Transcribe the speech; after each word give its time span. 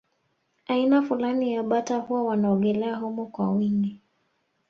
Aina 0.67 1.01
fulani 1.01 1.53
ya 1.53 1.63
bata 1.63 1.97
huwa 1.97 2.23
wanaogelea 2.23 2.95
humo 2.95 3.25
kwa 3.25 3.51
wingi 3.51 4.01